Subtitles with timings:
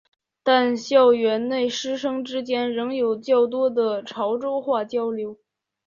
[0.41, 5.37] 但校园内师生之间仍有较多的潮州话交流。